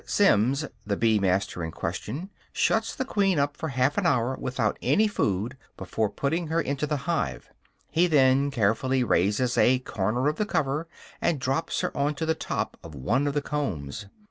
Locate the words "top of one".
12.33-13.27